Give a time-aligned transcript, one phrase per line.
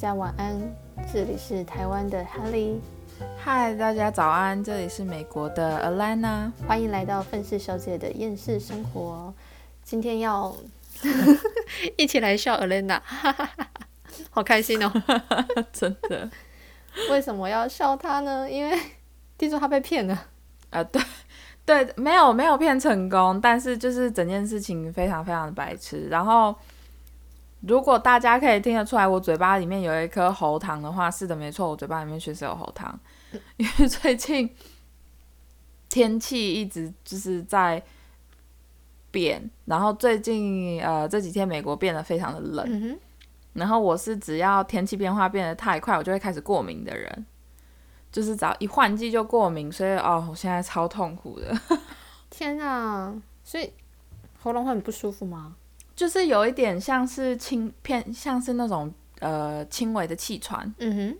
[0.00, 0.58] 家晚安，
[1.12, 2.80] 这里是台湾的哈利，
[3.36, 9.30] 嗨，大家早安，这里是美国的 Alana，欢迎来到愤世小姐的厌世生活。
[9.84, 10.56] 今天要
[11.98, 12.98] 一起来笑 Alana，
[14.32, 14.90] 好开心哦！
[15.70, 16.30] 真的，
[17.10, 18.50] 为什么要笑她呢？
[18.50, 18.80] 因为
[19.36, 20.28] 听说她被骗了。
[20.70, 21.02] 啊，对
[21.66, 26.08] 对，没有没有骗成功，但是就是整件事情非常非常的白痴。
[26.08, 26.56] 然后，
[27.66, 32.98] 如果大家可以听得出来，我嘴巴里面有一颗喉糖的话，是的，没错，我嘴巴里面确实有喉糖，
[33.58, 34.48] 因为最近
[35.88, 37.82] 天气一直就是在
[39.10, 42.98] 变，然后最近呃这几天美国变得非常的冷，嗯，
[43.52, 47.26] 然后我是只要天气变化变得太快，我就会开始过敏的人，
[48.10, 51.54] 就是只要一换季就过敏，所以哦，我现在超痛苦的，
[52.30, 53.14] 天啊！
[53.44, 53.72] 所以
[54.42, 55.56] 喉咙会很不舒服吗？
[56.00, 61.18] 就是有一点像是轻偏像是那种呃轻微的气喘，嗯哼，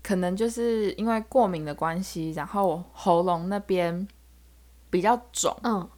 [0.00, 4.06] 可能就是因为过敏的关系，然后喉咙那边
[4.90, 5.90] 比较肿，嗯，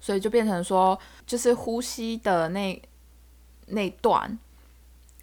[0.00, 2.82] 所以就变成说就是呼吸的那
[3.68, 4.36] 那段，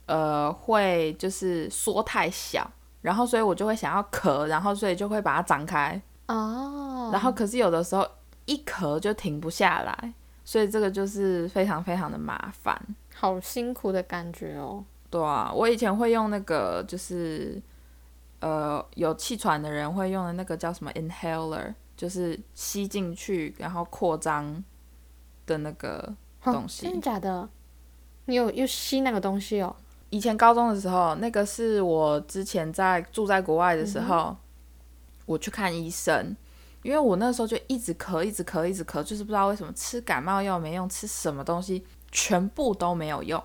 [0.06, 8.08] 呃，会就是缩太小，然后所以我就会想要咳，然后所以就会把它张开，哦，然后可是有的时候
[8.46, 10.14] 一咳就停不下来，
[10.48, 12.82] 所以这个就是非常非常的麻烦。
[13.14, 14.82] 好辛苦的感觉哦。
[15.10, 17.62] 对啊，我以前会用那个就是
[18.40, 24.64] 呃有气喘的人会用的那个叫什么 inhaler，就是吸进去然后扩张
[25.46, 27.50] 的那个哦东西真的假的？
[28.24, 29.76] 你有又吸那个东西哦？
[30.12, 34.34] 以前高中的时候，那个是我之前在住在国外的时候，
[35.26, 36.34] 我去看医生，
[36.88, 43.44] 因为我那时候就一直咳，一直咳，一直咳，就是不知道为什么吃感冒药没用，吃什么东西全部都没有用。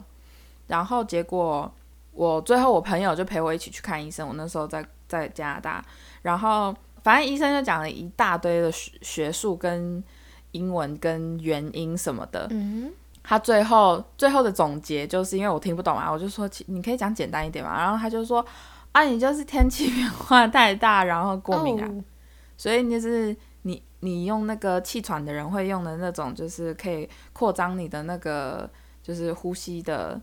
[0.69, 1.69] 然后结果
[2.13, 5.85] 我最后我朋友就陪我一起去看医生，我那时候在在加拿大，
[6.23, 6.73] 然后
[7.03, 10.01] 反正医生就讲了一大堆的学学术跟
[10.53, 12.93] 英文跟原因什么的，嗯
[13.25, 17.77] 他最后最后的总结就是因为我听不懂啊，我就说你可以讲简单一点嘛。
[17.77, 18.45] 然后他就说
[18.93, 22.05] 啊，你就是天气 变化太大，然后，过敏啊，哦
[22.63, 28.71] 所以你就是你你用那个气喘的人会用的那种，就是可以扩张你的那个
[29.03, 30.21] 就是呼吸的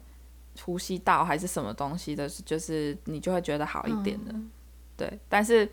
[0.63, 4.31] 呼吸道还是什么东西的，就是你就会觉得好一点的。
[4.31, 4.49] 嗯
[4.95, 5.63] 对，但是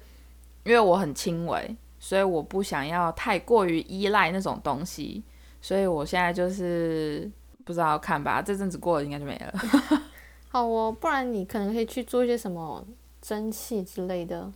[0.65, 5.23] 因为我很轻微，所以我不想要太过于依赖那种东西，
[5.63, 7.31] 所以我现在就是
[7.65, 9.55] 不知道看吧，这阵子过了应该就没了。
[10.51, 12.85] 好哦，不然你可能可以去做一些什么
[13.23, 14.51] 蒸汽之类的，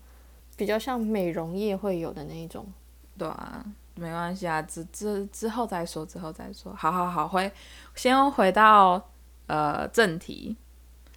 [0.61, 2.67] 比较像美容业会有的那一种。
[3.17, 6.71] 对啊，没关系啊，之之之后再说，之后再说。
[6.75, 7.51] 好好好，回
[7.95, 9.09] 先回到
[9.47, 10.55] 呃正题，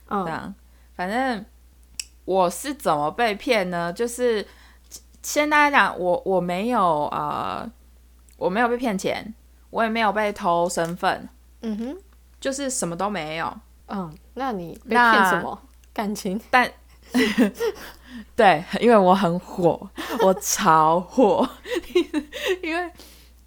[0.08, 0.56] 这嗯样，
[0.96, 1.46] 反正
[2.24, 3.92] 我是怎么被骗呢？
[3.92, 4.48] 就是
[5.22, 7.70] 先大家讲，我我没有呃，
[8.38, 9.34] 我没有被骗钱，
[9.72, 11.28] 我也没有被偷身份，
[11.64, 11.98] 嗯哼，
[12.40, 13.53] 就是什么都没有。
[13.88, 15.62] 嗯，那你被骗什么？
[15.94, 16.40] 感情？
[16.50, 16.72] 但
[18.35, 19.90] 对，因为我很火，
[20.24, 21.47] 我超火，
[22.62, 22.91] 因为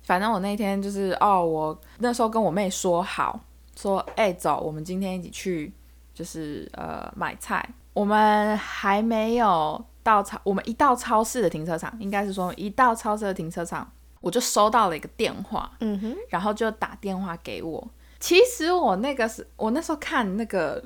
[0.02, 3.38] 反正我那天就是哦，我那时候跟我妹说好，
[3.76, 5.72] 说哎、走，我们今天一起去，
[6.14, 7.68] 就是呃买菜。
[7.92, 13.90] 我们还没有到超，我们一到超市的停车场，应该是说一到超市的停车场，
[14.20, 17.90] 我就收到了一个电话，嗯哼，然后就打电话给我。
[18.20, 20.82] 其实我那个是我那时候看那个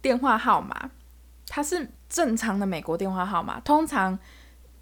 [0.00, 0.90] 电话号码，
[1.46, 3.58] 它是正常的美国电话号码。
[3.58, 4.16] 通常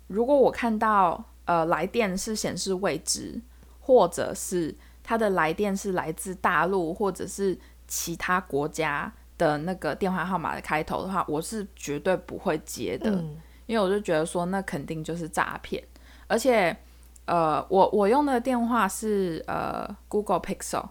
[0.08, 3.40] 如果我看到呃来电是显示未知，
[3.80, 13.10] 或者是他的来电是来自大陆或者是其他国家的那个电话号码的开头的话，我是绝对不会接的。
[13.10, 15.82] 嗯因为我就觉得说那肯定就是诈骗，
[16.26, 16.76] 而且
[17.24, 20.84] 呃，我我用的电话是呃 Google Pixel，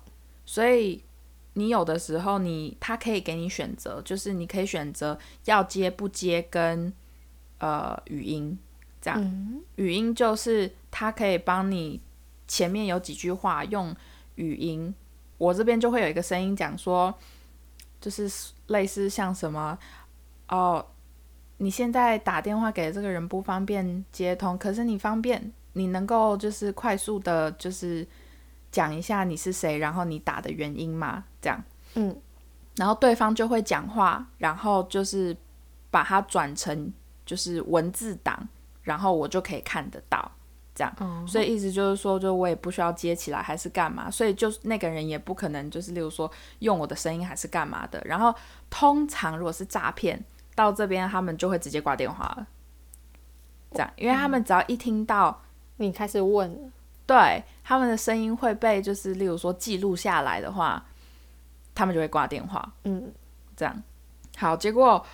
[0.45, 1.03] 所以
[1.53, 6.91] 你有的时候你他可以给你选择，就是你可以选择要接不接跟
[7.59, 8.57] 呃语音
[9.01, 9.61] 这样，嗯。
[9.75, 12.01] 语音就是他可以帮你
[12.47, 13.95] 前面有几句话用
[14.35, 14.93] 语音，
[15.37, 17.13] 我这边就会有一个声音讲说，
[17.99, 18.29] 就是
[18.67, 19.77] 类似像什么
[20.47, 20.85] 哦，
[21.57, 28.07] 你现在打电话给这个人不方便接通，可是你方便，你能够就是快速的，就是
[28.71, 31.25] 讲一下你是谁，然后你打的原因吗？
[31.41, 31.63] 这样，
[31.95, 32.15] 嗯
[32.77, 35.35] 然后对方就会讲话，然后就是
[35.89, 36.91] 把它转成
[37.25, 38.47] 就是文字档，
[38.83, 40.31] 然后我就可以看得到。
[40.73, 48.01] 这样，哦，所以意思就是说，就我也不需要接起来还是干嘛，所以就是那个人也不可能就是例如说用我的声音还是干嘛的。
[48.05, 48.33] 然后
[48.69, 50.23] 通常如果是诈骗
[50.55, 52.47] 到这边，他们就会直接挂电话了，
[53.73, 55.41] 这样，因为他们只要一听到。
[55.77, 56.71] 你开始问，
[57.11, 60.81] 对他们的声音会被就是例如说记录下来的话，
[61.75, 63.11] 他们就会挂电话，嗯，
[63.55, 63.83] 这样。
[64.37, 65.05] 好，结果，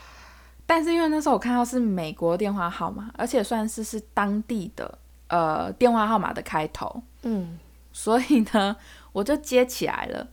[0.66, 4.98] 但是因为那时候我看到是美国电话号码，而且算是是当地的
[5.28, 7.58] 呃电话号码的开头，嗯，
[7.92, 8.76] 所以呢，
[9.12, 10.28] 我就接起来了。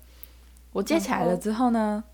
[0.73, 2.05] 我接起来了之后呢，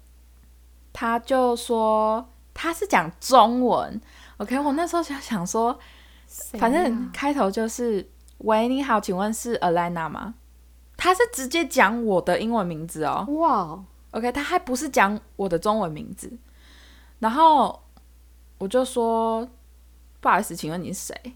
[0.93, 4.01] 他就说他是讲中文
[4.37, 5.79] ，OK，我那时候想想说。
[6.61, 8.09] 反正开头就是
[8.41, 10.35] “喂，你好，请问是 Alana 吗？”
[10.97, 13.25] 他是直接讲我的英文名字哦。
[13.31, 16.31] 哇，OK，他还不是讲我的中文名字。
[17.19, 17.83] 然后
[18.59, 19.49] 我就说
[20.21, 21.35] ：“不好意思，请问你是谁？”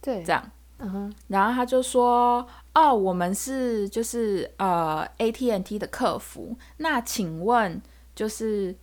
[0.00, 0.48] 对，这样。
[0.78, 1.14] 嗯哼。
[1.26, 6.56] 然后他就说：“哦，我们是就是呃 AT&T 的客服。
[6.76, 7.82] 那请问
[8.14, 8.76] 就是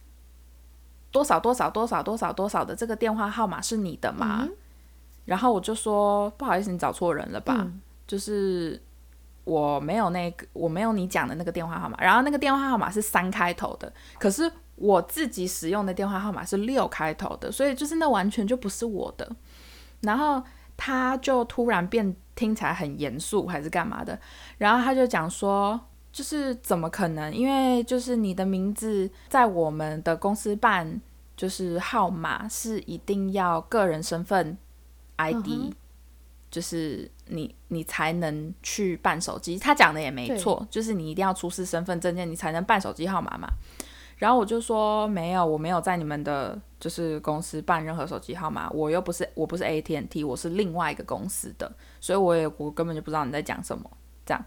[1.12, 4.48] 多少多少多少多少多少的这个电话号码是你的吗？”
[5.26, 7.68] 然后我就说不好意思，你找错人了吧？
[8.08, 8.82] 就是
[9.44, 11.98] 我没有那个，我没有你讲的那个电话号码。
[12.02, 19.30] 然后那个电话号码是三开头的，可是我自己使用的电话号码是六开头的，所以就是那完全就不是我的。
[20.02, 20.44] 然后
[20.76, 24.20] 他就突然变听起来很严肃，还是干嘛的？
[24.58, 25.80] 然后他就讲说，
[26.12, 27.34] 就是怎么可能？
[27.34, 31.00] 因为就是你的名字在我们的公司办，
[31.38, 34.58] 就是号码是一定要个人身份。
[35.22, 35.74] ID
[36.50, 39.58] 就是你，你才能去办手机。
[39.58, 43.48] 他讲的也没错，就是你一定要出示身份证件，你才能办手机号码嘛。
[44.18, 53.90] 然后我就说没有，我没有在你们的就是公司办任何手机号码，我又不是我不是 AT&T，我是另外一个公司的，所以我也我根本就不知道你在讲什么。
[54.26, 54.46] 这样，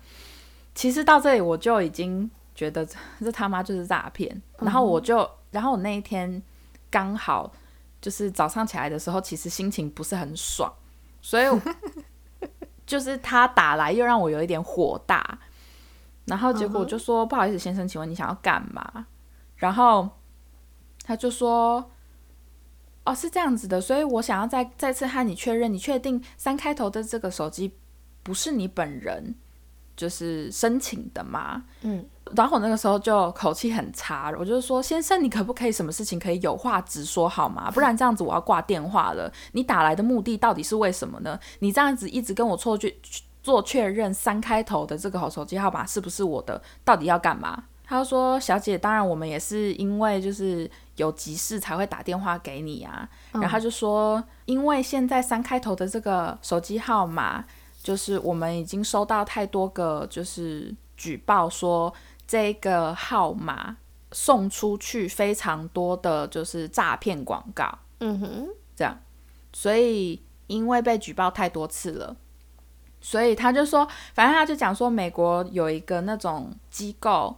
[0.75, 2.87] 其实到这里我就已经觉得
[3.19, 4.43] 这他妈就是诈骗。
[4.59, 6.43] 然后我就，然后我那一天
[6.91, 7.50] 刚好。
[8.04, 10.70] 就是早上起来的时候，其实心情不是很爽，
[11.22, 11.46] 所以
[12.84, 15.38] 就是他打来又让我有一点火大，
[16.26, 19.06] 然后结果我就说不好意思，先生，请问你想要干嘛？
[19.56, 20.06] 然后
[21.02, 21.90] 他就说
[23.04, 27.72] 哦是这样子的，所以我想要再再次和你确认，你确定三开头的这个手机
[28.22, 29.34] 不是你本人？
[29.96, 31.62] 就是申请的嘛？
[31.82, 32.05] 嗯。
[32.35, 37.70] 然后我那个时候就口气很差，我就说：“先生，你可不可以什么事情可以有话直说好吗？
[37.70, 39.31] 不然这样子我要挂电话了。
[39.52, 41.38] 你打来的目的到底是为什么呢？
[41.58, 42.99] 你这样子一直跟我错去
[43.43, 46.61] 做确认三开头的这个手机号码是不是我的？
[46.82, 57.44] 到底要干嘛？”他说：“小姐，当然我们也是因为就是有急事才会打电话给你啊。”然后他就说：“因为现在三开头的这个手机号码，
[57.84, 61.94] 就是我们已经收到太多个就是举报说。”
[62.26, 63.76] 这个号码
[64.10, 68.98] 送出去非常多的就是诈骗广告，嗯哼，这样，
[69.52, 72.16] 所以因为被举报太多次了，
[72.98, 77.37] 所以他就说，反正他就讲说，美国有一个那种机构，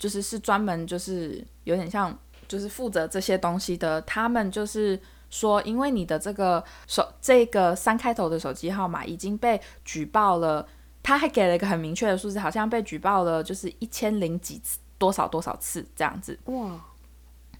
[0.00, 2.18] 就是是专门就是有点像
[2.48, 5.00] 就是负责这些东西的，他们就是
[5.34, 10.64] 说，因为你的这个手这个三开头的手机号码已经被举报了。
[11.06, 16.38] 他还给了一个很明确的数字，好像被举报了，就是一千零几次，多少多少次这样子。
[16.46, 16.80] 哇，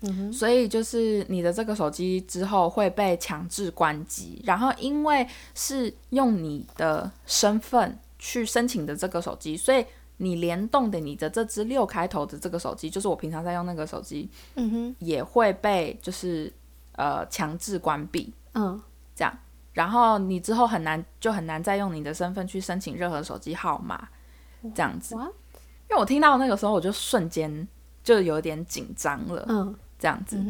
[0.01, 9.85] 嗯哼，所以就是你的这个手机之后会被强制关机，然后因为是用你的身份去申请的这个手机，所以
[10.17, 16.51] 你联动的你的这只六开头的这个手机，就是我平常在用那个手机，嗯哼，也会被就是
[16.97, 18.81] 呃强制关闭，嗯，
[19.15, 19.33] 这样。
[19.73, 24.09] 然后你之后很难，就很难再用你的身份去申请任何手机号码，
[24.75, 25.15] 这样子。
[25.17, 27.67] 因为我听到那个时候，我就瞬间
[28.03, 30.41] 就有点紧张了，嗯，这样子。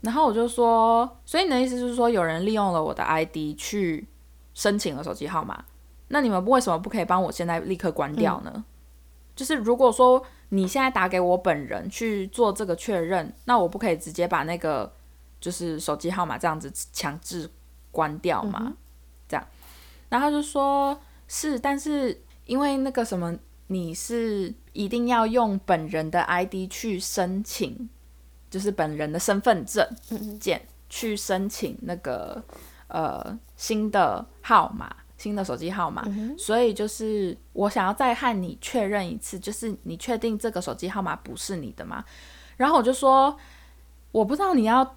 [0.00, 4.08] 然后我就说，所以你的意思就是说，有人利用了我的 ID 去
[4.54, 5.64] 申请了手机号码，
[6.08, 8.64] 那你们为什么不可以帮我现在立刻关掉呢？
[9.34, 14.92] 就是如果说你现在打给我本人去做这个确认，那我不可以直接把那个
[15.42, 17.50] 就是手机号码这样子强制。
[17.94, 18.72] 关掉嘛，
[19.28, 19.46] 这样，
[20.08, 27.90] 然后就说是，但是因为那个什么，你是一定要用本人的 ID 去申请，
[28.48, 29.86] 就是本人的身份证
[30.40, 32.42] 件去申请那个
[32.86, 36.02] 呃新的号码，新的手机号码，
[36.38, 42.02] 所以就是我想要再和你确认一次，就是你确定这个手机号码不是你的吗？
[42.56, 43.38] 然后我就说，
[44.12, 44.96] 我不知道你要。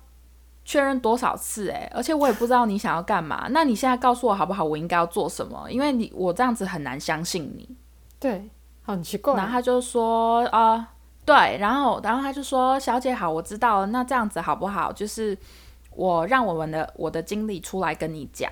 [0.65, 3.45] 确认多少次诶，而且我也不知道你想要干嘛。
[3.51, 4.63] 那你现在告诉我好不好？
[4.63, 5.69] 我应该要做什么？
[5.69, 7.69] 因为你我这样子很难相信你。
[8.19, 8.49] 对，
[8.83, 9.35] 很奇怪。
[9.35, 10.93] 然后他就说啊，
[11.23, 13.85] 对，然后然后他就说，小姐好，我知道了。
[13.85, 14.91] 那这样子好不好？
[14.91, 15.37] 就是
[15.91, 18.51] 我让我们的我的经理出来跟你讲，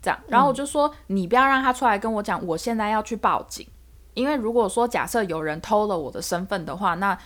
[0.00, 0.16] 这样。
[0.28, 3.66] 然后我就说，你不要让他出来跟我讲，我现在要去报警。
[4.14, 7.18] 因为如果说假设有人偷了我的身份的话，那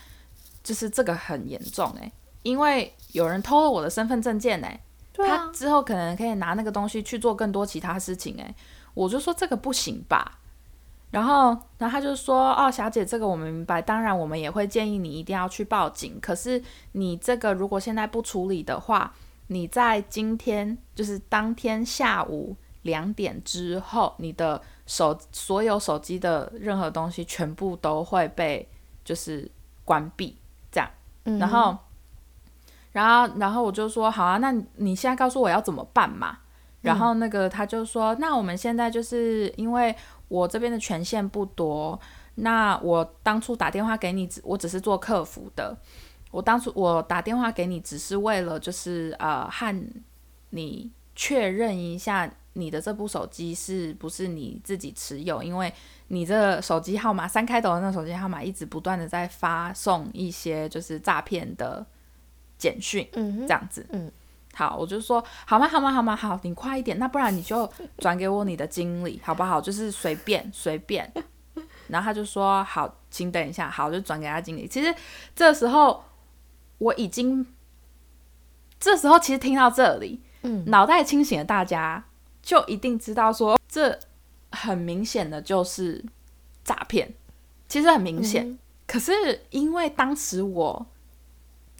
[0.65, 2.11] 就是这个很严重诶，
[2.43, 2.91] 因为。
[3.13, 4.69] 有人偷了我的身份证件呢，
[5.13, 8.55] 他之后可能可以拿那个东西去做更多其他事情哎，
[8.95, 10.39] 我就说这个不行吧，
[11.11, 16.63] 然后，然后他就说哦，小姐，这个我们明白，当然我们也会建议你一定要去报警，可是
[16.93, 19.13] 你这个如果现在不处理的话，
[19.49, 28.69] 你在今天就是当天下午两点之后，你的手所有手机的任何东西全部都会被
[29.05, 29.51] 就是
[29.85, 30.37] 关闭
[30.71, 30.89] 这样，
[31.39, 31.77] 然后。
[32.93, 36.39] 然后，然后我就说好啊，那你现在告诉我要怎么办嘛？
[36.83, 39.95] 然后那个他就说，那我们现在就是因为
[40.29, 41.99] 我这边的权限不多，
[42.37, 45.77] 那我当初打电话给你，我只是做客服的。
[46.31, 49.91] 我当初我打电话给你，只是为了就是呃和
[50.51, 55.73] 你确认一下你的这部手机是不是你自己持有，因为
[56.09, 61.85] 你这手机号码三开头的那手机号码一直不断的在发送一些就是诈骗的。
[62.61, 64.13] 简讯，嗯，这样子，嗯，
[64.53, 69.59] 好，我就说，好吗，好吗，好吗，好，你快一点，那不然你就转给我你的经理，好不好？
[69.59, 71.11] 就是随便 随便，
[71.89, 74.69] 然后他就说，好，请等一下，好，就转给他经理。
[74.69, 74.95] 其实
[75.35, 76.05] 这时候
[76.77, 77.47] 我已经，
[78.79, 82.05] 这时候其实听到这里，嗯，脑袋清醒的大家
[82.43, 83.99] 就一定知道说，这
[84.53, 86.05] 很明显的就是
[86.63, 87.15] 诈骗，
[87.67, 90.87] 其实很明显，可是因为当时我。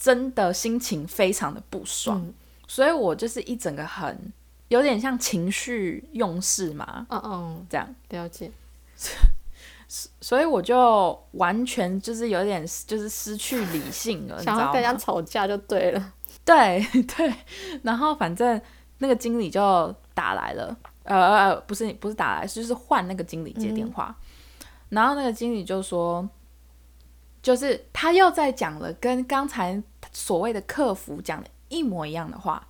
[0.01, 2.25] 真的心情非常的不爽，
[2.67, 4.33] 所以我就是一整个很
[4.69, 7.95] 有点像情绪用事嘛，嗯嗯，这样。
[8.09, 8.51] 了解，
[10.23, 16.13] 所以我就完全就是有点就是失去理性了，想要跟人家吵架就对了，
[16.47, 17.35] 对对，
[17.83, 18.59] 然后反正
[18.99, 24.17] 那个经理就打来了，呃，不是不是打来，就是换那个经理接电话，
[24.89, 26.27] 然后那个经理就说。
[27.43, 32.67] 就是他又在讲了，跟刚才所谓的客服讲的一模一样的话，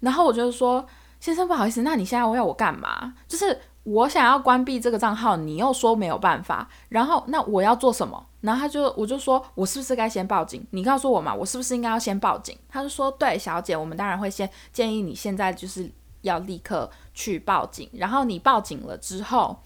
[0.00, 0.86] 然后我就说
[1.18, 3.14] ：“先生，不好意思，那你现在要我干嘛？
[3.26, 10.66] 就是我想要关闭这个账号，你又说没有办法，然后那我要做什么？”然后他就我就说：“我是不是该先报警？
[10.70, 19.62] 你告诉我嘛，我是不是应该要先报警？”他就说：“对，小姐，我们当然会先建议你现在就是要立刻去报警，然后你报警了之后，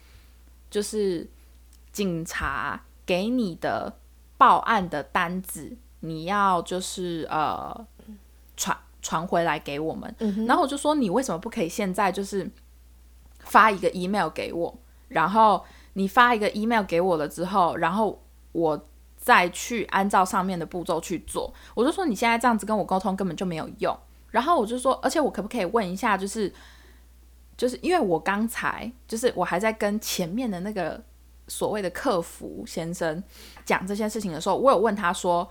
[0.71, 1.29] 就是
[1.93, 3.95] 警察给你的。”
[4.39, 7.87] 报案的单子，你要就是呃
[8.57, 10.15] 传传回来给我们，
[10.47, 12.49] 然后我就说你为什么不可以现在就是
[13.41, 14.79] 发一个 email 给我，
[15.09, 15.65] 然后
[15.95, 18.87] 你发一个 email 给我了之后，然后我
[19.17, 21.53] 再去按照上面的步骤去做。
[21.75, 23.97] 我就说你现在这样子跟我沟通根本就没有用，
[24.31, 26.53] 然后我就说，而且我可不可以问一下，就是
[27.57, 31.03] 就是因为我刚才就是我还在跟前面的那个。
[31.51, 33.25] 所谓的客服先生
[33.65, 35.49] 讲这些事情的时候，我有问他说，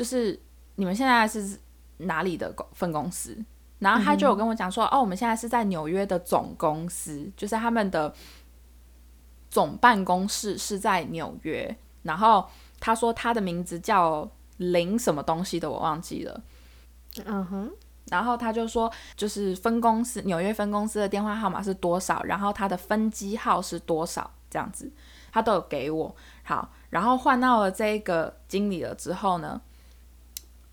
[0.00, 0.40] 就是
[0.76, 1.60] 你们现在是
[1.98, 3.36] 哪里的公分公司？
[3.80, 8.10] 然后他就有跟我讲说，哦，我们现在是在纽约的总公司，就是他们的
[9.50, 11.76] 总办公室是在纽约。
[12.02, 14.26] 然后他说他的名字叫
[14.56, 16.40] 林什么东西的，我忘记了。
[17.26, 17.70] 嗯哼。
[18.10, 24.90] 然后他就说，就是分公司纽约分公司的电话号码是多少，然后他的分机号是多少，这样子。
[25.30, 29.60] 他都有给我好，然后换到了这个经理了之后呢，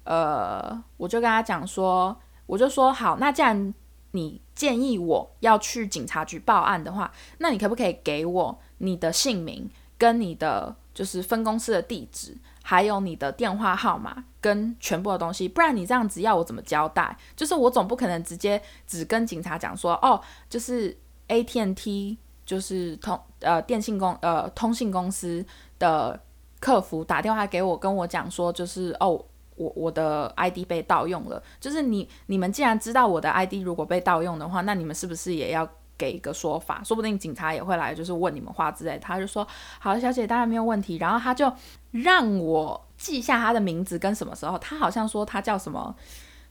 [0.08, 3.74] 呃，我就跟他讲说，我就说好，那既然
[4.12, 15.48] 你建议我要去警察局报案的话，那你可不可以给我你的姓名跟你的就是分公司的地址，还有你的电话号码跟全部的东西？
[15.48, 17.18] 不然你这样子要我怎么交代？
[17.36, 20.98] 就是我总不可能直接只跟警察讲说，哦，就是
[21.28, 22.18] AT&T。
[22.48, 25.46] 就是通呃电信公呃通信公司
[25.78, 26.18] 的
[26.62, 29.22] 客服打电话给我，跟我讲说，就是哦，
[29.58, 31.42] 我我的 ID 被盗用了。
[31.60, 36.82] 就是你你们既然知道我的 ID 如果被盗用的话，那你们是不是也要给一个说法？
[36.84, 38.98] 说不定警察也会来，就是问你们话之类。
[39.00, 39.46] 他就说
[39.80, 40.98] 好，小姐当然没有问题。
[40.98, 41.52] 然后他就
[41.92, 44.58] 让我记下他的名字跟什么时候。
[44.60, 45.96] 他好像说他叫什么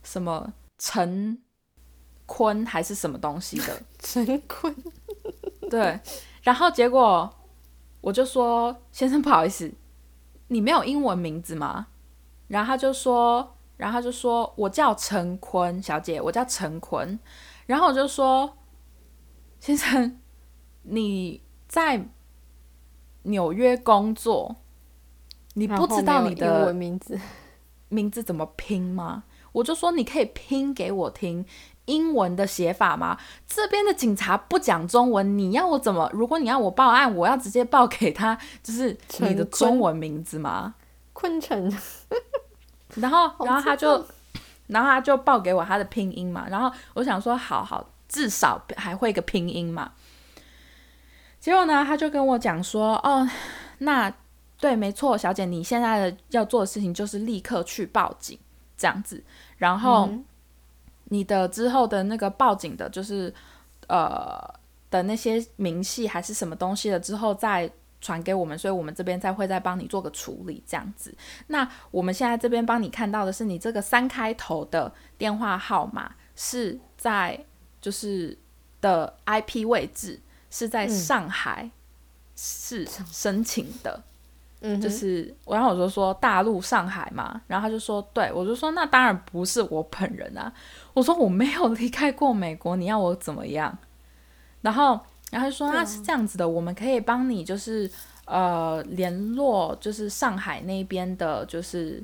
[0.03, 1.37] 什么陈
[2.25, 4.75] 坤还是什么东西的陈坤。
[5.69, 5.99] 对，
[6.43, 7.33] 然后结果
[8.01, 9.69] 我就说：“先生，不好意思，
[10.47, 11.87] 你没有英文名字吗？”
[12.47, 17.19] 然后他就说：“然后他就说我叫陈坤小姐，我叫陈坤，
[17.65, 18.57] 然后我就说
[19.59, 20.19] 先生
[20.83, 22.07] 你在
[23.23, 24.55] 纽约工作，
[25.53, 27.19] 你不知道你的名字
[27.89, 29.23] 名字怎么拼吗？
[29.51, 31.45] 我就说你可以拼给我听。
[31.85, 33.17] 英文的写法吗？
[33.47, 36.09] 这边的警察不讲中文，你要我怎么？
[36.13, 40.75] 如果你要我报案，我要直接报给他，就是你的中文名字吗？
[41.13, 41.73] 昆城。
[43.01, 44.05] 然后，然后他就，
[44.67, 46.47] 然后他就报给我他的拼音嘛。
[46.49, 49.91] 然后我想说，好好，至少还会个拼音嘛。
[51.39, 53.27] 结果呢，他就跟我讲说，哦，
[53.79, 54.13] 那
[54.59, 58.37] 对，没错，小姐，你现在的要做的事情就是立刻去报警，
[58.77, 59.23] 这样子，
[59.57, 60.09] 然后。
[61.09, 63.33] 你的之后的那个报警的，就是
[63.87, 64.37] 呃
[64.89, 71.13] 的那些明细还是什么东西了，之后再传给我们，所以我们这边再会再帮你做个处理，这样子。
[71.47, 77.39] 那我们现在这边帮你看到的是，你这个三开头的电话号码是在
[77.81, 78.37] 就是
[78.81, 81.69] 的 IP 位置是在上海
[82.35, 84.03] 市申请的。
[84.59, 90.51] 嗯，就是，然后我就说大陆上海嘛，然后他就说，对我就说那当然不是我本人啊，
[90.95, 93.77] 我说我没有离开过美国，你要我怎么样？
[94.61, 94.99] 然后，
[95.31, 97.89] 然后他说那是这样子的，我们可以帮你就是
[98.25, 102.03] 呃联络，就是上海那边的，就是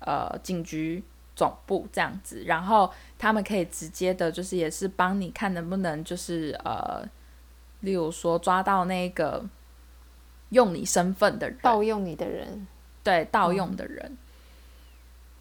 [0.00, 1.02] 呃警局
[1.34, 7.04] 总部这样子，然后他们可以直接的，就是也是帮你看能不能就是呃，
[7.80, 9.44] 例如说抓到那个。
[10.50, 12.68] 用你身份的人，盗用你的人，
[13.02, 14.16] 对，盗用的人。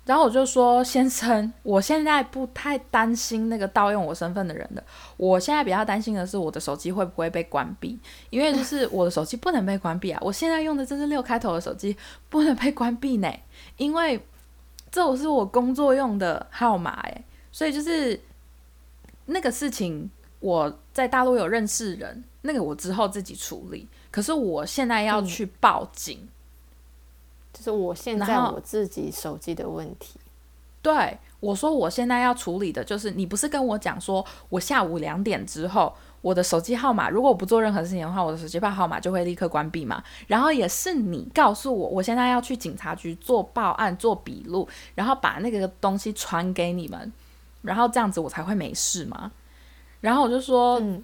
[0.05, 4.83] 然后我就说，先生，我现在不太担心那个盗用我身份的人的，
[5.17, 7.97] 我现在比较担心的是我的手机会不会被关闭，
[8.29, 11.97] 因为就是我的手机不能被关闭啊，我现在用的这是六开头的手机，
[12.29, 13.33] 不能被关闭呢，
[13.77, 14.23] 因为
[14.91, 18.19] 这我是我工作用的号码哎，所以就是
[19.25, 20.09] 那个事情
[20.39, 23.87] 我在大陆有认识人，那个我之后自己处理。
[24.11, 26.25] 可是我现在要去报警，
[27.55, 30.19] 就是我现在我自己手机的问题。
[30.81, 40.03] 对，我说我现在要处理的就是，你不是跟我讲说，我下午两点之后，我的手机号码如果我不做任何事情的话，我的手机号码就会立刻关闭嘛。
[40.27, 47.11] 然后也是你告诉我，我现在要去警察局做报案、做笔录，然后把那个东西传给你们，
[47.61, 49.31] 然后这样子我才会没事嘛。
[50.01, 51.01] 然后我就说，嗯，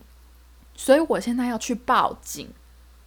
[0.76, 2.48] 所以我现在要去报警。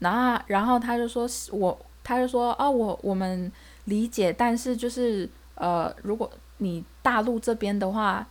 [0.00, 3.50] 然后，然后他就说：“我，他就说，哦，我我们
[3.86, 8.24] 理解，但是就是呃，如果你大陆这边的话，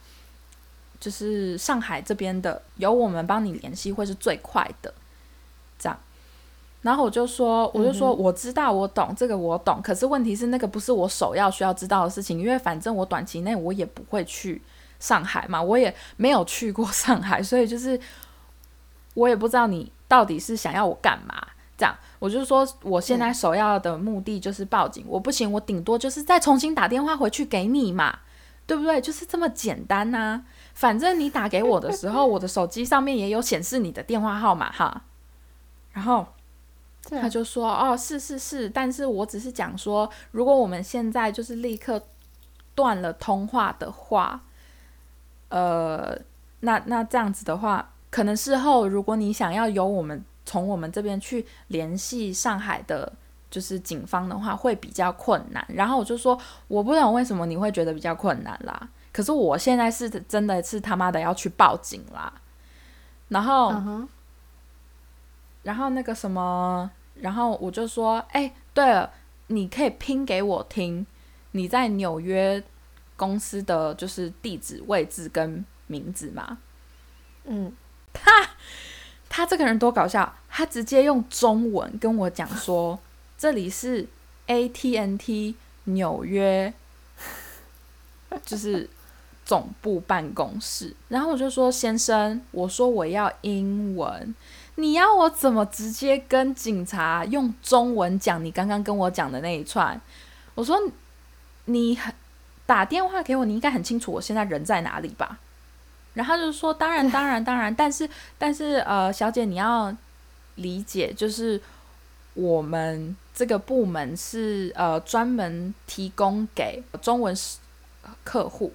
[0.99, 4.93] 就是上海这边的，由我们帮你联系会是最快的，
[5.77, 5.99] 这样。
[6.83, 9.81] 然后我就说，我就说，我知道，我懂这个，我懂。
[9.81, 14.61] 可是问题是，那个不是我首要需要知道的事情，因为反正我短期内我也不会去
[14.99, 17.99] 上海嘛，我也没有去过上海，所以就是
[19.13, 25.03] 我也不知道你到底是想要我干嘛。”这样，我就说，我现在首要的目的就是报警。
[25.07, 28.19] 我不行，我顶多就是再重新打电话回去给你嘛，
[28.67, 29.01] 对不对？
[29.01, 30.43] 就是这么简单呐。
[30.75, 35.03] 反正你打给我的时候， 我的手机上面也有显示你的电话号码哈。
[35.93, 36.25] 然后
[37.09, 42.01] 他就说：“哦，是是是，但是我只是讲说，如果我们现在就是立刻
[42.75, 44.41] 断了通话的话，
[45.49, 46.17] 呃，
[46.59, 53.11] 那那这样子的话，可能事后如果你想要由我们。”从我们这边去联系上海的，
[53.49, 55.65] 就是警方的话会比较困难。
[55.69, 58.89] 然后我就说，我不懂为什么你会觉得比较困难啦。
[59.11, 62.33] 可是我现在是真的是他妈的要去报警啦。
[63.29, 63.71] 然后，
[65.63, 69.11] 然后那个什么，然后我就说，哎，对了，
[69.47, 71.05] 你可以拼给我听，
[71.51, 72.61] 你在纽约
[73.15, 76.57] 公司的就是地址、位置跟名字吗？
[77.45, 77.71] 嗯，
[78.13, 78.31] 哈。
[79.35, 82.99] 他这个人多搞笑，他直接用中文跟我讲说
[83.35, 84.07] ：“这里是
[84.45, 86.71] AT&T 纽约，
[88.45, 88.87] 就是
[89.43, 94.35] 总部办公室。”然后我就说：“先生，我说我要英文，
[94.75, 99.99] 你要我怎么直接跟警察用中文讲你刚刚跟我讲的那一串？”
[100.53, 100.79] 我说
[101.65, 102.13] ：“你很
[102.67, 105.39] 打电话给我，你应该很清楚我现在人在哪里吧？”
[106.13, 109.95] 然后就说，当然，当然，当然，但是，但是，呃，小姐，你要
[110.55, 111.61] 理解，就是
[112.33, 117.35] 我们这个部门是呃专门提供给中文
[118.23, 118.73] 客户。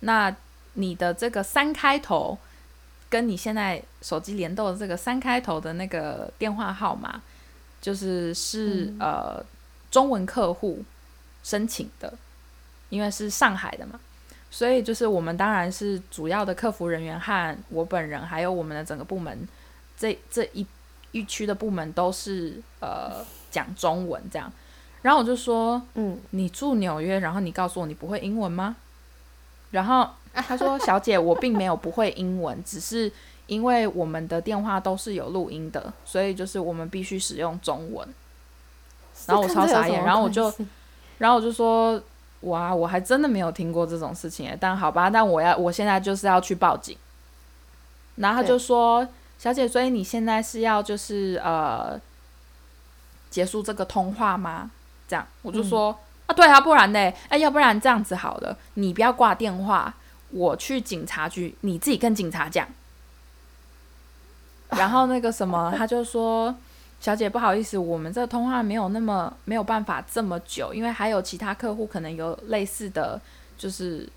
[0.00, 0.34] 那
[0.74, 2.38] 你的这个三开头，
[3.08, 7.20] 跟你现在手机联动的这个三开头的那个电话号码，
[7.80, 9.44] 就是是呃
[9.90, 10.82] 中文客户
[11.42, 12.12] 申请的。
[12.90, 14.00] 因为是上海的嘛，
[14.50, 19.46] 所以就是我们当然是主要的客服人员和我本人，还有我们的整个部门，
[19.96, 20.66] 这这一
[21.12, 24.50] 一区的部门都是呃讲中文这样。
[25.02, 28.76] 然后我就说，嗯，你住纽约，然后你告诉我你不会英文吗？
[29.70, 33.10] 然后 他说，小姐，我并没有不会英文，只是
[33.46, 38.08] 因为我们的电话都是有录音的，所以就是我们必须使用中文。
[39.26, 40.52] 然后我超傻眼，然后我就，
[41.18, 42.00] 然后我就说，
[42.42, 46.96] 哇，我还真的没有听过这种事情哎，但好吧，但我要，我现在就是要去报警。
[48.16, 49.06] 然后他就说，
[49.38, 52.00] 小姐，所以你现在是要就是呃
[53.28, 54.70] 结束这个通话吗？
[55.08, 57.12] 这样，我就说啊，对啊，不然呢？
[57.28, 59.94] 哎，要不然这样子好了，你不要挂电话，
[60.30, 62.68] 我去警察局，你自己跟警察讲。
[64.70, 66.54] 然后那个什么， 他就说。
[67.00, 73.20] 小姐，不好意思，我们这个通话没有那么没有办法这么久，因为还有其他客户可能有类似的
[73.56, 74.08] 就是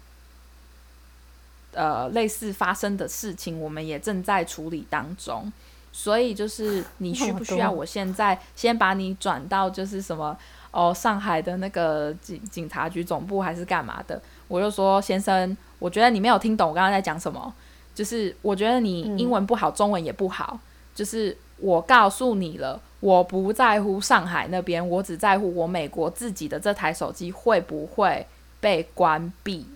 [1.73, 5.53] 呃类似发生的事情，我们也正在处理当中，
[5.91, 10.35] 所以就是你需不需要我现在先把你转到就是什么
[10.71, 14.19] 哦上海的那个警警察局总部还是干嘛的？
[14.47, 17.53] 我就说先生，我觉得你没有听懂我刚刚在讲什么，
[17.93, 20.59] 就是我觉得你英文不好，中文也不好，
[20.95, 21.37] 就是。
[21.61, 28.25] 我告诉你了，我不在乎上海那边，我只在乎我美国自己的这台手机会不会
[28.59, 29.67] 被关闭。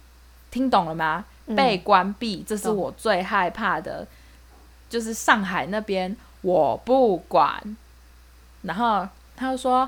[0.50, 1.26] 听懂了吗？
[1.56, 4.08] 被关闭，这是我最害怕的。
[4.90, 7.62] 就是上海那边我不管。
[8.64, 9.88] 然后他就说：“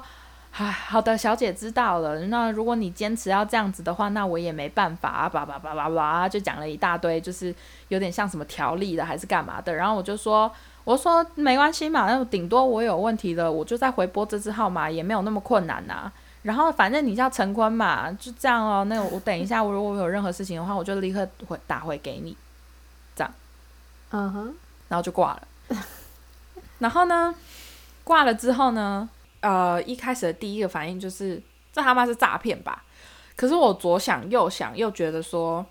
[0.53, 2.19] 唉，好的，小姐知道了。
[2.25, 5.29] 那如果你坚持要这样子的话，那我也没办法啊！
[5.29, 7.53] 叭叭叭叭叭，就讲了一大堆，就是
[7.87, 9.73] 有点像什么条例的还是干嘛的。
[9.73, 10.51] 然后我就说。”
[10.87, 16.09] 我说没关系嘛，那顶多我有问题了，我就再回拨这支号码，也没有那么困难呐。
[16.43, 18.85] 然后反正你叫陈坤嘛，就这样哦。
[18.85, 22.37] 那我等一下，我如果有任何事情的话，我就立刻回打回给你，
[23.13, 23.33] 这样。
[24.11, 24.55] 嗯哼，
[24.87, 25.47] 然后就挂了。
[26.79, 27.35] 然后呢，
[28.05, 29.09] 挂了之后呢，
[29.41, 31.41] 呃，一开始的第一个反应就是
[31.73, 32.81] 这他妈是诈骗吧？
[33.35, 35.65] 可是我左想右想，又觉得说，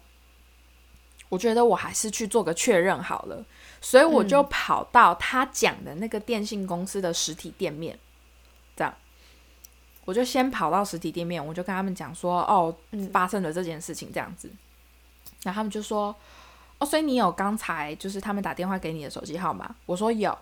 [1.30, 3.42] 我觉得我还是去做个确认好了。
[3.88, 7.96] 所以我就跑到他讲的那个电信公司的实体店面，
[8.74, 8.92] 这样，
[10.04, 12.76] 我就先跑到实体店面，我就跟他们讲说，哦，
[13.12, 14.50] 发生了这件事情这样子，
[15.44, 16.12] 然后他们就说，
[16.78, 19.72] 哦，所以你有刚才就是他们打电话给你的手机号码？
[19.86, 20.36] 我说有，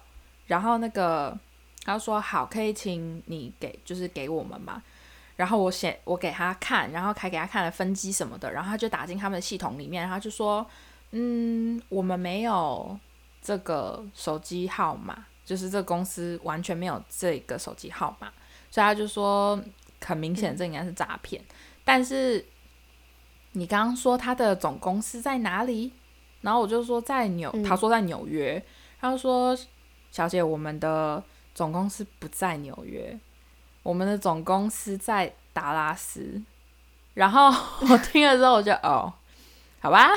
[0.46, 1.38] 然后那个
[1.84, 4.82] 他说好，可以请你给就是给我们嘛，
[5.36, 10.66] 然后我写我给他看，然后还给他看了分机什么的，然后他就打进他们的系统里面，然后就说，
[11.10, 12.98] 嗯，我们没有。
[13.44, 18.32] 这个手机号码就是这公司完全没有这个手机号码，
[18.70, 19.62] 所以他就说
[20.02, 21.44] 很明显这应该是诈骗。
[21.84, 22.42] 但是
[23.52, 25.92] 你刚刚说他的总公司在哪里？
[26.40, 28.64] 然后我就说在纽，他说在纽约。
[28.98, 29.54] 他说
[30.10, 31.22] 小姐，我们的
[31.54, 33.18] 总公司不在纽约，
[33.82, 36.42] 我们的总公司在达拉斯。
[37.12, 37.52] 然后
[37.90, 39.12] 我听了之后我就哦，
[39.80, 40.08] 好吧，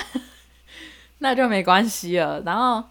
[1.19, 2.41] 那就没关系了。
[2.45, 2.87] 然后。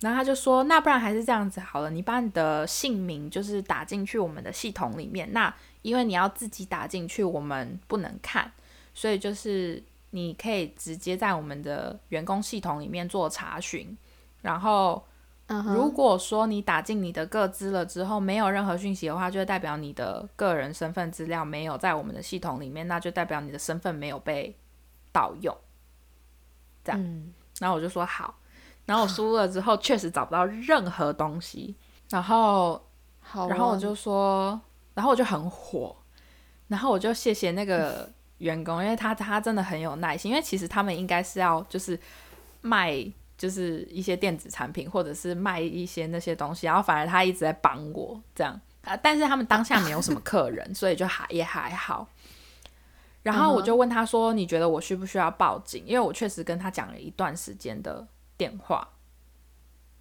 [0.00, 5.32] 然后他就说：“那不然还是这样子好了，你把你的姓名就是打进去我们的系统里面。
[5.32, 8.52] 那因为你要自己打进去，我们不能看，
[8.92, 13.96] 所以就是你可以直接在我们的员工系统里面做查询。
[14.42, 15.02] 然后，
[15.48, 24.54] 如果说你打进你的个资了之后没有任何讯息的话，就代表你的个人身份资料没有在我们的系统里面，那就代表你的身份没有被
[25.12, 25.56] 盗用。
[26.84, 27.00] 这样，
[27.58, 28.38] 然后我就说好。”
[28.86, 31.74] 然后我输入了之后，确实找不到任何东西。
[32.10, 32.80] 然后，
[33.48, 34.60] 然后我就说，
[34.92, 35.96] 然后我就很火。
[36.68, 40.30] 然后我就谢谢那个员工，因为他他真的很有耐心。
[40.30, 41.98] 因为其实他们应该是要就是
[42.60, 43.04] 卖
[43.38, 46.66] 就是一些电子产品，或者是卖一些那些东西。
[46.66, 48.96] 然后反而他一直在帮我这样啊。
[48.96, 52.06] 但是他们当下没有什么客人，所以就还也还好。
[53.22, 58.06] 然后我就问他说：“你觉得我需不需要报警？”因为我确实跟他讲了一段时间的。
[58.36, 58.88] 电话，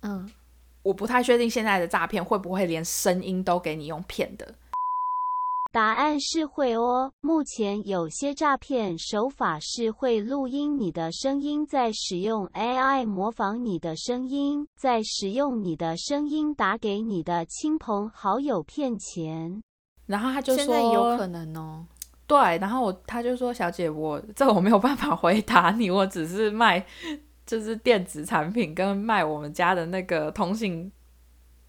[0.02, 0.30] 嗯，
[0.82, 4.56] 我不太确定现在的诈骗会不会连声音都给你用骗的。
[5.72, 7.12] 答案是会哦。
[7.22, 19.64] 目前有些诈骗手法是会录音你的声音，在使用 AI 模仿你的声音，在使用你的声音打给你的亲朋好友骗钱。
[20.06, 21.88] 然后他就说有可能哦。
[22.28, 26.86] 对，然后我他就说：“小姐，我这我没有办法回答你，我只是卖。”
[27.46, 30.92] 就是电子产品跟卖我们家的那个通信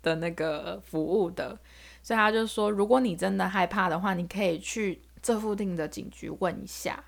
[0.03, 1.59] 的那个服务的，
[2.03, 7.05] 所以他就说，如果你真的害怕的话，你可以去这附近的警局问一下。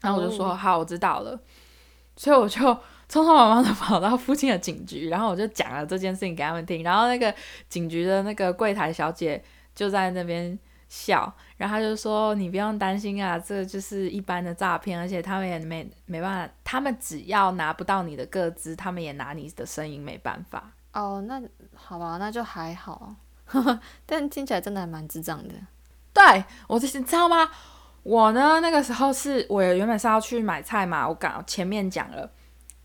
[0.00, 1.40] 然后我就说、哦好，我知道了。
[2.16, 6.82] 所以我就匆匆忙忙的跑到附近的警局，然后我就讲了这件事情给他们听。
[6.82, 7.34] 然后那个
[7.68, 9.42] 警局的那个柜台小姐
[9.74, 21.40] 就在那边笑，然后他就说：“你不用担心啊，这就是一般的诈骗，而且他们也没没办法，他们只要拿不到你的个资，他们也拿你的声音没办法。”哦，那
[21.74, 23.14] 好吧，那就还好，
[24.06, 25.54] 但听起来真的还蛮智障的。
[26.14, 27.48] 对我就是你知道吗？
[28.02, 32.30] 我呢那个时候是我原本是要去买菜嘛，我刚前面讲了，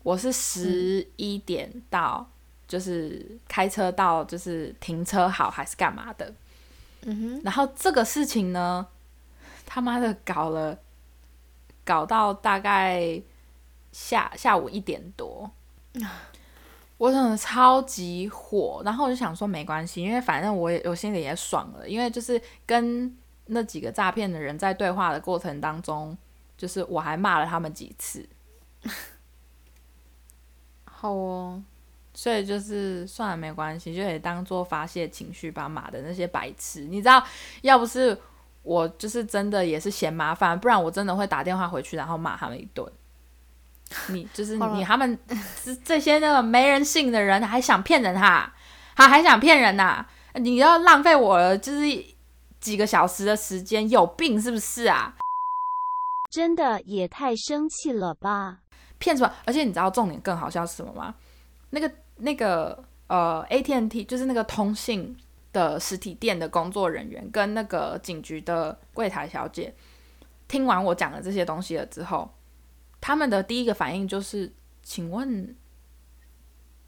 [0.02, 2.28] 我是十一点到，
[2.68, 6.32] 就是开车到，就是停车好还是干嘛的。
[7.06, 8.86] 嗯哼，然后这个事情呢，
[9.66, 10.78] 他妈的搞了，
[11.84, 13.20] 搞到大概
[13.92, 15.50] 下下午一点多，
[16.96, 18.80] 我真的超级火。
[18.84, 23.14] 然后我就想说没关系，因为反正我也我心里也爽了，因为就是跟
[23.46, 26.16] 那几个诈骗的人在对话的过程当中，
[26.56, 28.26] 就是我还骂了他们几次，
[30.86, 31.62] 好哦，
[32.14, 35.68] 所以就是算了没关系，就也当做发泄情绪吧。
[35.68, 37.22] 妈的那些白痴，你知道，
[37.62, 38.16] 要不是
[38.62, 42.90] 我就是真的也是嫌麻烦，不然我真的会打电话回去，然后骂他们一顿。
[44.08, 45.18] 你就是 你他们
[45.62, 48.54] 这这些那个没人性的人，还想骗人哈，
[48.94, 52.04] 还还想骗人呐、你要浪费我了，就是
[52.60, 55.14] 几个小时的时间，有病是不是啊？
[56.30, 58.58] 真的也太生气了吧！
[58.98, 59.32] 骗什么？
[59.44, 61.14] 而且你知道重点更好笑是什么吗？
[61.70, 65.16] 那个那个呃，AT&T 就是那个通信
[65.52, 69.74] 的实体店的工作人员跟那个警局的柜台小姐，
[70.48, 72.30] 听完我讲的这些东西了之后，
[73.00, 75.54] 他们的第一个反应就是：请问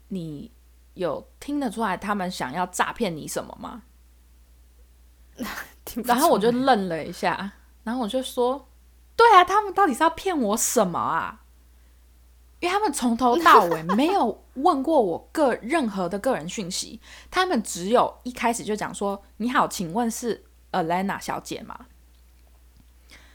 [0.09, 0.51] 你
[0.93, 3.83] 有听得出来他们想要诈骗你什么吗？
[6.03, 8.67] 然后我就愣了一下，然后我就说
[9.15, 11.43] ：“对啊，他们到底是要骗我什么啊？
[12.59, 21.85] 因为他们从头到尾没有问过我个任何的个人讯息，他们只有一开始就讲说：‘你好，请问是 Alana 小姐吗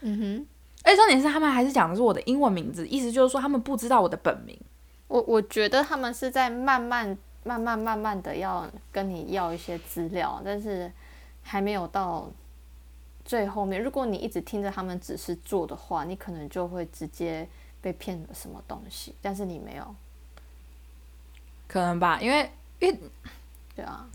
[0.01, 0.47] 嗯哼，？’
[0.83, 4.59] 而且重点是他们还是讲的是我的英文名字，意思就是说他们不知道我的本名。
[5.07, 10.91] 我我觉得他们是在慢慢、慢慢、慢慢的要跟你要一些资料，但是
[11.41, 12.29] 还没有到
[13.23, 13.81] 最后面。
[13.81, 17.47] 如果你一直听着他们指示做的话，你可能就会直接
[17.83, 19.95] 被骗了什么东西，但是你没有，
[21.67, 22.97] 可能吧，因为因为
[23.75, 24.07] 对啊，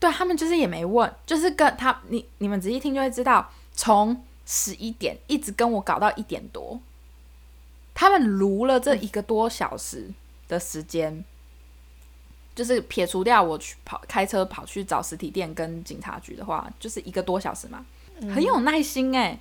[0.00, 6.80] 对他们就是也没问，就是跟他你你们仔细听就会知道，从十一点一直跟我搞到一点多，
[7.92, 10.10] 他们撸了这一个多小时
[10.48, 11.22] 的时间，
[12.54, 17.84] 就是撇除掉我去跑开车跑去找实体店跟警察局的话，就是一个多小时嘛，
[18.34, 19.38] 很有耐心哎、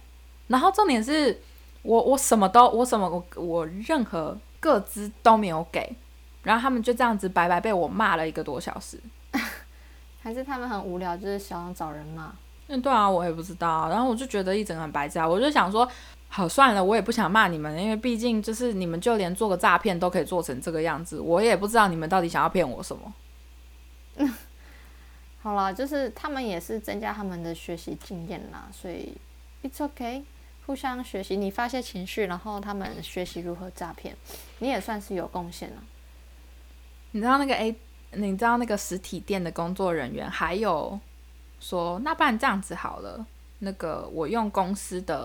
[0.48, 1.42] 然后重点是
[1.84, 5.96] 我我什么都我什么我我任何个资都没有给，
[6.42, 9.00] 然后他们就这样子白白被我骂了一个多小时。
[10.22, 12.34] 还是他们很无聊，就是想找人骂。
[12.68, 13.90] 嗯，对啊，我也不知道。
[13.90, 15.86] 然后我就觉得一整个很白痴啊，我就想说，
[16.30, 23.14] 好算了，我也不想骂你们，因为毕竟就是你们就连做个诈骗都可以做成这个样子，我也不知道你们到底想要骗我什么。
[25.42, 29.14] 好了，就是他们也是增加他们的学习经验啦，所以
[29.62, 30.24] it's okay，
[30.66, 31.36] 互相学习。
[31.36, 34.16] 你发泄情绪，然后他们学习如何诈骗，
[34.60, 35.84] 你也算是有贡献了。
[37.12, 37.76] 你知道那个 A，
[38.14, 41.00] 你知道那个实体店的工作人员还有
[41.60, 43.26] 说，那不然这样子好了，
[43.60, 45.22] 那个我用公司的